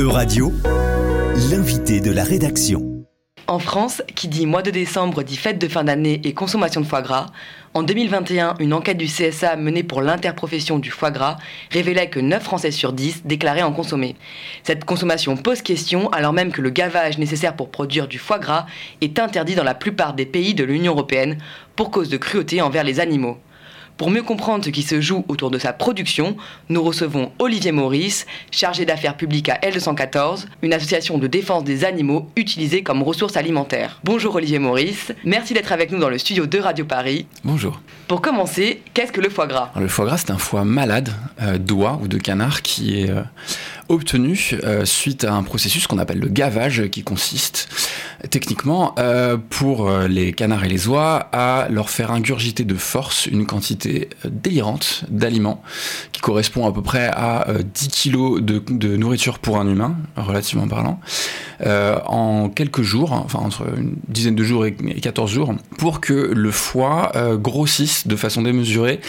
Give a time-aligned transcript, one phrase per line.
[0.00, 0.50] E-Radio,
[1.50, 3.04] l'invité de la rédaction.
[3.48, 6.86] En France, qui dit mois de décembre dit fête de fin d'année et consommation de
[6.86, 7.26] foie gras,
[7.74, 11.36] en 2021, une enquête du CSA menée pour l'interprofession du foie gras
[11.70, 14.16] révélait que 9 Français sur 10 déclaraient en consommer.
[14.62, 18.64] Cette consommation pose question alors même que le gavage nécessaire pour produire du foie gras
[19.02, 21.36] est interdit dans la plupart des pays de l'Union européenne
[21.76, 23.36] pour cause de cruauté envers les animaux.
[24.00, 26.34] Pour mieux comprendre ce qui se joue autour de sa production,
[26.70, 32.26] nous recevons Olivier Maurice, chargé d'affaires publiques à L214, une association de défense des animaux
[32.34, 34.00] utilisée comme ressource alimentaire.
[34.02, 37.26] Bonjour Olivier Maurice, merci d'être avec nous dans le studio de Radio Paris.
[37.44, 37.78] Bonjour.
[38.08, 39.70] Pour commencer, qu'est-ce que le foie gras?
[39.78, 41.10] Le foie gras, c'est un foie malade
[41.42, 43.20] euh, d'oie ou de canard qui est euh,
[43.90, 47.68] obtenu euh, suite à un processus qu'on appelle le gavage, qui consiste
[48.30, 53.26] techniquement euh, pour euh, les canards et les oies à leur faire ingurgiter de force
[53.26, 55.62] une quantité délirante d'aliments
[56.12, 61.00] qui correspond à peu près à 10 kilos de, nourriture pour un humain, relativement parlant,
[61.64, 66.50] en quelques jours, enfin entre une dizaine de jours et 14 jours, pour que le
[66.50, 69.00] foie grossisse de façon démesurée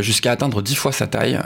[0.00, 1.38] jusqu'à atteindre 10 fois sa taille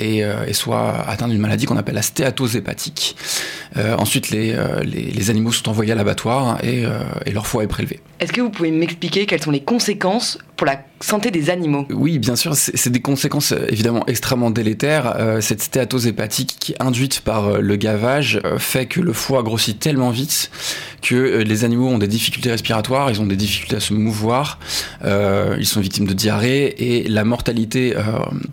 [0.00, 3.16] et, soit atteindre une maladie qu'on appelle la stéatose hépatique.
[3.76, 7.46] Euh, ensuite, les, euh, les, les, animaux sont envoyés à l'abattoir et, euh, et leur
[7.46, 8.00] foie est prélevé.
[8.18, 12.18] Est-ce que vous pouvez m'expliquer quelles sont les conséquences pour la santé des animaux Oui,
[12.18, 15.16] bien sûr, c'est des conséquences évidemment extrêmement délétères.
[15.18, 19.14] Euh, cette stéatose hépatique qui est induite par euh, le gavage euh, fait que le
[19.14, 20.50] foie grossit tellement vite
[21.00, 24.58] que les animaux ont des difficultés respiratoires, ils ont des difficultés à se mouvoir,
[25.02, 27.94] ils sont victimes de diarrhée et la mortalité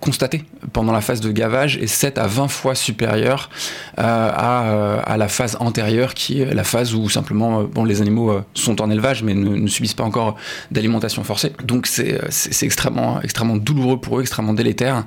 [0.00, 0.42] constatée
[0.72, 3.48] pendant la phase de gavage est 7 à 20 fois supérieure
[3.96, 8.82] à, à, la phase antérieure qui est la phase où simplement bon, les animaux sont
[8.82, 10.34] en élevage mais ne, ne subissent pas encore
[10.72, 11.52] d'alimentation forcée.
[11.62, 15.04] Donc c'est extrêmement, extrêmement douloureux pour eux, extrêmement délétère.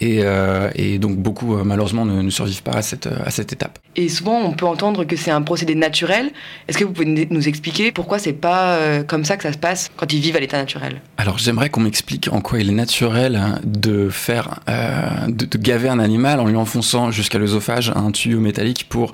[0.00, 3.78] Et, euh, donc beaucoup euh, malheureusement ne, survivent pas à cette, étape.
[3.96, 6.30] Et souvent on peut entendre que c'est un procédé naturel.
[6.68, 9.58] Est-ce que vous pouvez nous expliquer pourquoi c'est pas euh, comme ça que ça se
[9.58, 11.02] passe quand ils vivent à l'état naturel?
[11.20, 15.98] Alors j'aimerais qu'on m'explique en quoi il est naturel de faire euh, de, gaver un
[15.98, 19.12] animal en lui enfonçant jusqu'à l'œsophage un tuyau métallique pour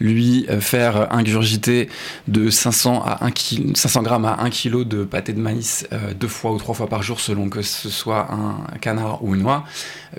[0.00, 1.90] lui faire ingurgiter
[2.26, 6.14] de 500 à 1 kg, 500 grammes à 1 kg de pâté de maïs euh,
[6.14, 9.44] deux fois ou trois fois par jour selon que ce soit un canard ou une
[9.44, 9.64] oie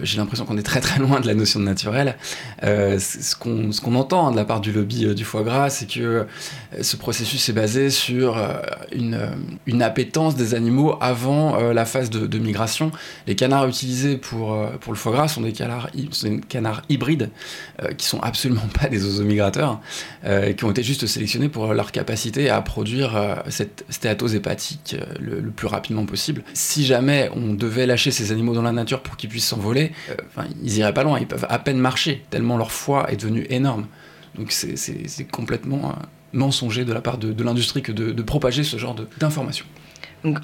[0.01, 2.15] j'ai l'impression qu'on est très très loin de la notion de naturel.
[2.63, 5.87] Euh, ce qu'on entend hein, de la part du lobby euh, du foie gras, c'est
[5.87, 6.23] que euh,
[6.81, 8.53] ce processus est basé sur euh,
[8.91, 9.19] une,
[9.65, 12.91] une appétence des animaux avant euh, la phase de, migration.
[13.27, 15.89] Les canards utilisés pour, pour le foie gras sont des canards,
[16.89, 17.29] hybrides
[17.97, 19.79] qui sont absolument pas des oiseaux-migrateurs,
[20.57, 25.67] qui ont été juste sélectionnés pour leur capacité à produire cette stéatose hépatique le, plus
[25.67, 26.43] rapidement possible.
[26.53, 30.43] Si jamais on devait lâcher ces animaux dans la nature pour qu'ils puissent s'envoler, euh,
[30.63, 33.87] ils iraient pas loin, ils peuvent à peine marcher, tellement leur foie est devenu énorme.
[34.35, 35.93] Donc c'est complètement euh,
[36.33, 39.65] mensonger de la part de, l'industrie que de, propager ce genre d'informations.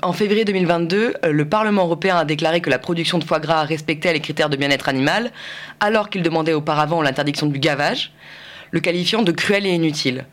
[0.01, 3.63] En février 2022, euh, le Parlement européen a déclaré que la production de foie gras
[3.63, 5.31] respectait les critères de bien-être animal,
[5.79, 8.12] alors qu'il demandait auparavant l'interdiction du gavage,
[8.72, 10.25] le qualifiant de cruel et inutile.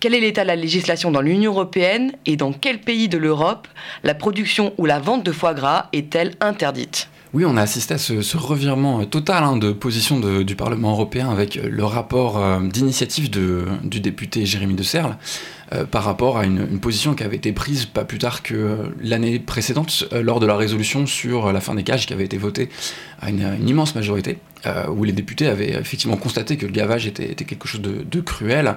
[0.00, 3.68] Quel est l'état de la législation dans l'Union européenne et dans quel pays de l'Europe
[4.04, 7.08] la production ou la vente de foie gras est-elle interdite?
[7.32, 11.54] Oui, on a assisté à ce, revirement total hein, de position du Parlement européen avec
[11.54, 15.16] le rapport euh, d'initiative du député Jérémy de Serle
[15.72, 19.38] euh, par rapport à une, position qui avait été prise pas plus tard que l'année
[19.38, 22.68] précédente euh, lors de la résolution sur la fin des cages qui avait été votée
[23.20, 24.38] à une, immense majorité.
[24.66, 28.76] Euh, où les députés avaient effectivement constaté que le gavage était, quelque chose de, cruel.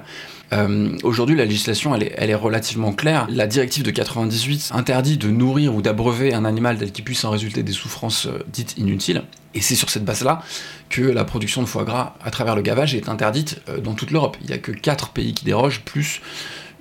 [0.54, 3.28] Euh, Aujourd'hui, la législation, elle est, est, relativement claire.
[3.30, 7.32] La directive de 98 interdit de nourrir ou d'abreuver un animal tel qu'il puisse en
[7.32, 9.24] résulter des souffrances euh, dites inutiles.
[9.56, 10.42] Et c'est sur cette base-là
[10.90, 14.12] que la production de foie gras à travers le gavage est interdite euh, dans toute
[14.12, 14.38] l'Europe.
[14.42, 16.22] Il n'y a que 4 pays qui dérogent, plus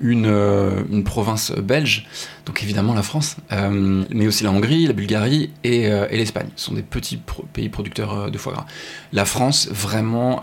[0.03, 2.07] une, euh, une, province belge,
[2.45, 6.49] donc évidemment la France, euh, mais aussi la Hongrie, la Bulgarie et, euh, l'Espagne.
[6.57, 7.21] Ce sont des petits
[7.53, 8.67] pays producteurs de foie gras.
[9.13, 10.43] La France vraiment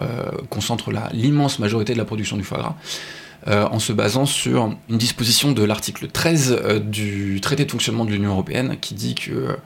[0.50, 2.76] concentre l'immense majorité de la production du foie gras.
[3.48, 8.12] En se basant sur une disposition de l'article 13 euh, du traité de fonctionnement de
[8.12, 9.58] l'Union européenne qui dit que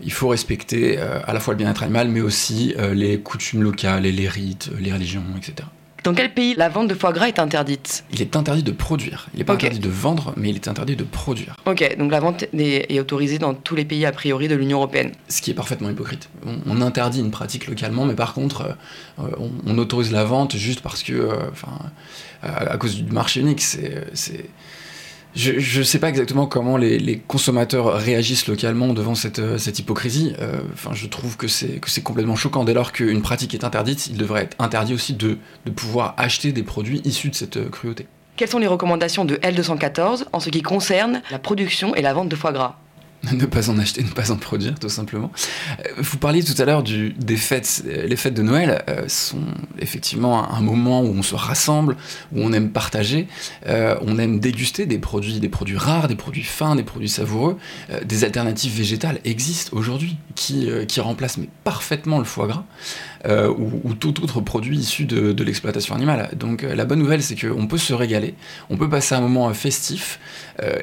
[0.00, 4.12] il faut respecter à la fois le bien-être animal mais aussi les coutumes locales et
[4.12, 5.68] les rites, les religions, etc.
[6.04, 8.04] Dans quel pays la vente de foie gras est interdite?
[8.12, 9.26] Il est interdit de produire.
[9.32, 9.68] Il n'est pas okay.
[9.68, 11.56] interdit de vendre, mais il est interdit de produire.
[11.64, 15.12] Ok, donc la vente est, autorisée dans tous les pays a priori de l'Union européenne.
[15.30, 16.28] Ce qui est parfaitement hypocrite.
[16.44, 18.76] On, on, interdit une pratique localement, mais par contre,
[19.18, 21.72] euh, on, on, autorise la vente juste parce que, enfin,
[22.44, 24.04] euh, à, à, cause du marché unique, c'est
[25.34, 30.34] je ne sais pas exactement comment les, consommateurs réagissent localement devant cette, euh, hypocrisie.
[30.40, 30.60] Euh,
[30.92, 32.64] je trouve que c'est complètement choquant.
[32.64, 36.52] Dès lors qu'une pratique est interdite, il devrait être interdit aussi de, de pouvoir acheter
[36.52, 38.06] des produits issus de cette euh, cruauté.
[38.36, 42.28] Quelles sont les recommandations de L214 en ce qui concerne la production et la vente
[42.28, 42.76] de foie gras?
[43.32, 45.30] ne pas en acheter, ne pas en produire, tout simplement.
[45.80, 47.84] Euh, vous parliez tout à l'heure des fêtes.
[47.86, 49.44] Les fêtes de Noël euh, sont
[49.78, 51.96] effectivement un moment où on se rassemble,
[52.32, 53.28] où on aime partager,
[53.66, 57.56] euh, on aime déguster des produits, des produits rares, des produits fins, des produits savoureux.
[58.04, 62.64] des alternatives végétales existent aujourd'hui qui, qui remplacent parfaitement le foie gras.
[63.26, 66.30] ou, tout autre produit issu de, l'exploitation animale.
[66.36, 68.34] Donc la bonne nouvelle, c'est qu'on peut se régaler,
[68.70, 70.18] on peut passer un moment festif,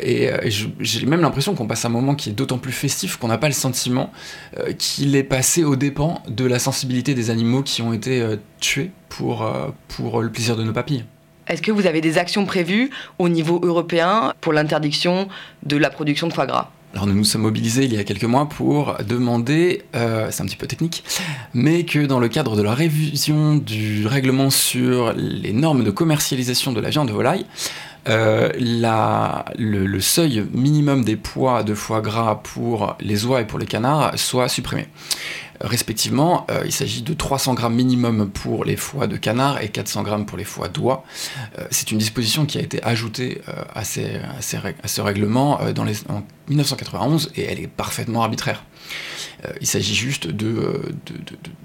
[0.02, 3.48] et j'ai même l'impression qu'on passe un moment qui d'autant plus festif qu'on n'a pas
[3.48, 4.12] le sentiment
[4.58, 8.38] euh, qu'il est passé aux dépens de la sensibilité des animaux qui ont été euh,
[8.60, 11.06] tués pour, euh, pour le plaisir de nos papilles.
[11.48, 15.28] Est-ce que vous avez des actions prévues au niveau européen pour l'interdiction
[15.64, 16.70] de la production de foie gras?
[16.94, 20.58] Alors nous nous sommes mobilisés il y a quelques mois pour demander, c'est un petit
[20.58, 21.06] peu technique,
[21.54, 26.74] mais que dans le cadre de la révision du règlement sur les normes de commercialisation
[26.74, 27.46] de la viande de volaille,
[28.10, 33.66] euh, le, seuil minimum des poids de foie gras pour les oies et pour les
[33.66, 34.88] canards soit supprimé.
[35.60, 40.02] Respectivement, euh, il s'agit de 300 grammes minimum pour les foies de canard et 400
[40.02, 41.04] grammes pour les foies d'oie.
[41.60, 43.42] Euh, c'est une disposition qui a été ajoutée
[43.76, 48.64] à, ce règlement en 1991 et elle est parfaitement arbitraire.
[49.46, 50.78] Euh, il s'agit juste de, euh,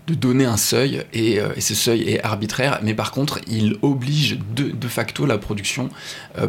[0.06, 3.76] de, donner un seuil et, euh, et, ce seuil est arbitraire, mais par contre il
[3.82, 5.90] oblige de, facto la production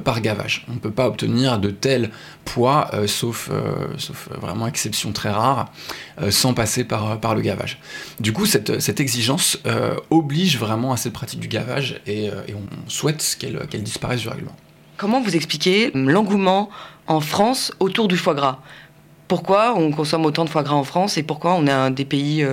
[0.03, 0.65] par gavage.
[0.69, 2.11] On ne peut pas obtenir de tels
[2.45, 3.49] poids, sauf,
[3.97, 5.71] sauf vraiment exception très rare,
[6.29, 7.79] sans passer par, par le gavage.
[8.19, 9.59] Du coup, cette, cette exigence
[10.11, 14.55] oblige vraiment à cette pratique du gavage et on souhaite qu'elle disparaisse du règlement.
[14.97, 16.69] Comment vous expliquez l'engouement
[17.07, 18.59] en France autour du foie gras?
[19.27, 22.05] Pourquoi on consomme autant de foie gras en France et pourquoi on est un des
[22.05, 22.45] pays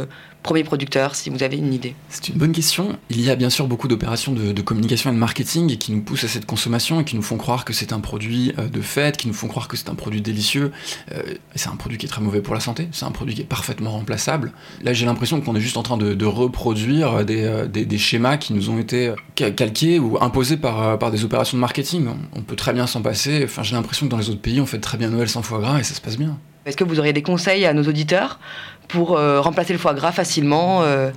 [0.44, 2.98] euh, premiers producteurs, si vous avez une idée C'est une bonne question.
[3.10, 6.24] Il y a bien sûr beaucoup d'opérations de, communication et de marketing qui nous poussent
[6.24, 9.16] à cette consommation et qui nous font croire que c'est un produit euh, de fête,
[9.16, 10.72] qui nous font croire que c'est un produit délicieux.
[11.12, 11.22] Euh,
[11.54, 13.46] c'est un produit qui est très mauvais pour la santé, c'est un produit qui est
[13.46, 14.52] parfaitement remplaçable.
[14.82, 18.78] Là, j'ai l'impression qu'on est juste en train de, reproduire des, schémas qui nous ont
[18.78, 22.06] été calqués ou imposés par, par des opérations de marketing.
[22.08, 23.42] On, on peut très bien s'en passer.
[23.44, 25.60] Enfin, j'ai l'impression que dans les autres pays, on fait très bien Noël sans foie
[25.60, 26.38] gras et ça se passe bien.
[26.66, 28.40] Est-ce que vous auriez des conseils à nos auditeurs?
[28.88, 31.10] Pour euh, remplacer le foie gras facilement euh,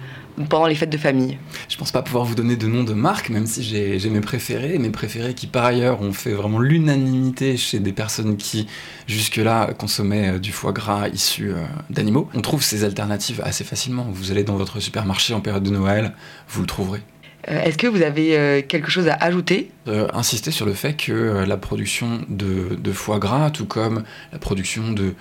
[0.50, 1.38] pendant les fêtes de famille
[1.68, 4.22] Je ne pense pas pouvoir vous donner de nom de marque, même si j'ai mes
[4.22, 4.78] préférés.
[4.78, 8.68] Mes préférés qui, par ailleurs, ont fait vraiment l'unanimité chez des personnes qui,
[9.08, 11.54] jusque-là, consommaient euh, du foie gras issu
[11.90, 12.30] d'animaux.
[12.34, 14.08] On trouve ces alternatives assez facilement.
[14.12, 16.14] Vous allez dans votre supermarché en période de Noël,
[16.50, 17.02] vous le trouverez.
[17.48, 19.72] Est-ce que vous avez quelque chose à ajouter?
[19.88, 24.04] Euh, Insister sur le fait que la production de, foie gras, tout comme
[24.34, 25.14] la production de,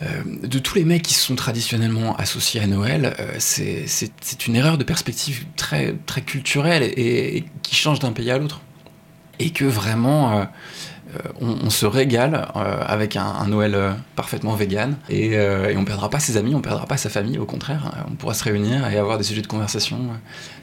[0.00, 5.46] de tous les mecs qui sont traditionnellement associés à Noël, c'est une erreur de perspective
[5.56, 8.60] très, très culturelle et qui change d'un pays à l'autre.
[9.38, 10.46] Et que vraiment,
[11.14, 15.38] euh, on, se régale euh, avec un, Noël euh, parfaitement vegan et,
[15.76, 18.32] on on perdra pas ses amis, on perdra pas sa famille, au contraire, on pourra
[18.32, 19.98] se réunir et avoir des sujets de conversation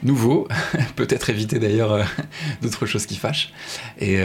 [0.02, 0.48] nouveaux,
[0.96, 2.04] peut-être éviter d'ailleurs
[2.62, 3.52] d'autres choses qui fâchent.
[4.00, 4.20] Et,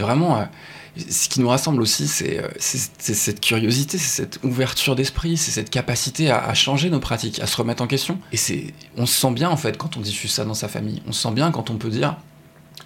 [0.00, 0.48] vraiment,
[0.96, 6.28] ce qui nous rassemble aussi, c'est cette curiosité, c'est cette ouverture d'esprit, c'est cette capacité
[6.30, 8.18] à, à, changer nos pratiques, à se remettre en question.
[8.32, 11.02] Et on se sent bien en fait quand on diffuse ça dans sa famille.
[11.06, 12.16] On se sent bien quand on peut dire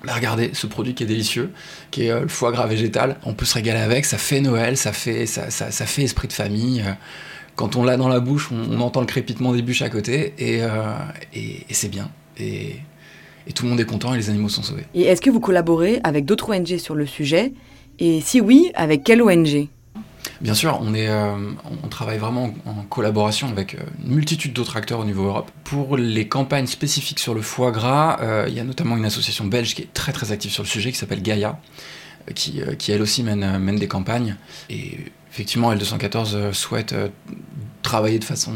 [0.06, 1.50] regardez ce produit qui est délicieux,
[1.90, 3.16] qui est euh, le foie gras végétal.
[3.24, 6.80] On peut se régaler avec, ça fait Noël, ça fait, ça, fait esprit de famille.
[6.80, 6.92] Euh,
[7.54, 10.62] quand on l'a dans la bouche, on, entend le crépitement des bûches à côté et,
[10.62, 10.94] euh,
[11.34, 12.10] et, c'est bien.
[12.38, 12.76] Et,
[13.46, 14.84] et, tout le monde est content et les animaux sont sauvés.
[14.94, 17.52] Et est-ce que vous collaborez avec d'autres ONG sur le sujet?
[17.98, 19.68] Et si oui, avec quelle ONG
[20.40, 21.52] Bien sûr, euh,
[21.84, 25.50] on travaille vraiment en collaboration avec euh, une multitude d'autres acteurs au niveau Europe.
[25.64, 29.44] Pour les campagnes spécifiques sur le foie gras, euh, il y a notamment une association
[29.44, 31.60] belge qui est très très active sur le sujet qui s'appelle Gaia,
[32.34, 34.36] qui, elle aussi mène, des campagnes.
[34.70, 34.98] Et
[35.30, 36.94] effectivement, L214 souhaite
[37.82, 38.52] travailler de façon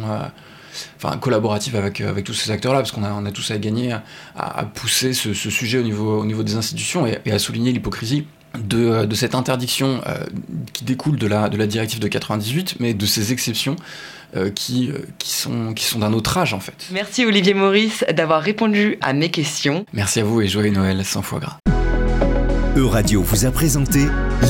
[1.20, 3.96] collaborative avec, tous ces acteurs-là, parce qu'on a, on tous à gagner
[4.36, 8.26] à, pousser ce, sujet au niveau des institutions et à souligner l'hypocrisie
[8.58, 10.18] de, cette interdiction euh,
[10.72, 13.76] qui découle de la, de la directive de 98, mais de ces exceptions
[14.36, 16.88] euh, qui, euh, qui sont, qui sont d'un autre âge en fait.
[16.92, 19.84] Merci Olivier Maurice d'avoir répondu à mes questions.
[19.92, 21.58] Merci à vous et joyeux Noël sans foie gras.
[22.76, 24.00] Euradio vous a présenté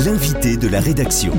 [0.04, 1.32] l'invité de la rédaction.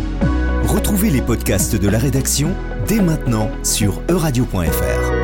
[0.63, 2.55] Retrouvez les podcasts de la rédaction
[2.87, 5.16] dès maintenant sur euradio.fr.